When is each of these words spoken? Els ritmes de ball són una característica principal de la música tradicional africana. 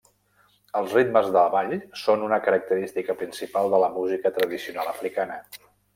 Els 0.79 0.93
ritmes 0.97 1.27
de 1.35 1.43
ball 1.55 1.75
són 2.03 2.25
una 2.29 2.39
característica 2.47 3.17
principal 3.21 3.69
de 3.75 3.83
la 3.85 3.91
música 3.99 4.33
tradicional 4.39 4.91
africana. 4.95 5.37